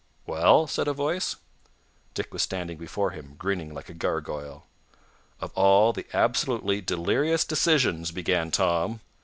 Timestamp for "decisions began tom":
7.45-9.01